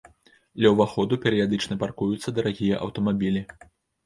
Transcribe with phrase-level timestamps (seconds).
[0.63, 3.45] Ля ўваходу перыядычна паркуюцца дарагія аўтамабілі.